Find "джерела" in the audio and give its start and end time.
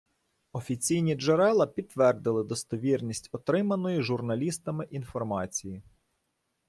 1.15-1.67